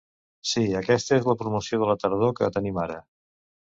[0.51, 3.03] Sí, aquesta es la promoció de la tardor que tenim ara.